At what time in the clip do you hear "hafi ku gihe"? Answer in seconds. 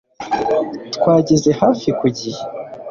1.61-2.41